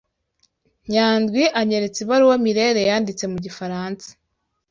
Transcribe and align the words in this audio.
Nyandwi 0.91 1.43
anyeretse 1.59 1.99
ibaruwa 2.03 2.35
Mirelle 2.43 2.81
yanditse 2.89 3.23
mu 3.31 3.37
gifaransa. 3.45 4.07